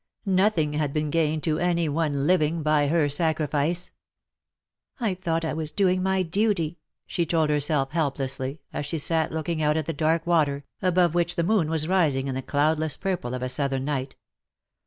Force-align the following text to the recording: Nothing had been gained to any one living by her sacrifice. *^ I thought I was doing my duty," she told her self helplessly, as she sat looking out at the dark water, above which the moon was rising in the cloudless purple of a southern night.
Nothing 0.25 0.73
had 0.73 0.93
been 0.93 1.11
gained 1.11 1.43
to 1.43 1.59
any 1.59 1.87
one 1.87 2.25
living 2.25 2.63
by 2.63 2.87
her 2.87 3.07
sacrifice. 3.07 3.85
*^ 3.89 3.91
I 4.99 5.13
thought 5.13 5.45
I 5.45 5.53
was 5.53 5.69
doing 5.69 6.01
my 6.01 6.23
duty," 6.23 6.79
she 7.05 7.23
told 7.23 7.51
her 7.51 7.59
self 7.59 7.91
helplessly, 7.91 8.61
as 8.73 8.87
she 8.87 8.97
sat 8.97 9.31
looking 9.31 9.61
out 9.61 9.77
at 9.77 9.85
the 9.85 9.93
dark 9.93 10.25
water, 10.25 10.65
above 10.81 11.13
which 11.13 11.35
the 11.35 11.43
moon 11.43 11.69
was 11.69 11.87
rising 11.87 12.25
in 12.25 12.33
the 12.33 12.41
cloudless 12.41 12.97
purple 12.97 13.35
of 13.35 13.43
a 13.43 13.49
southern 13.49 13.85
night. 13.85 14.15